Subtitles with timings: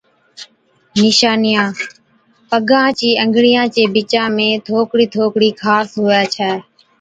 [1.03, 1.69] نِشانِيان،
[2.49, 6.51] پگان چي انگڙِيان چي بِچا ۾ ٿوڪڙِي ٿوڪڙِي خارس هُوَي ڇَي۔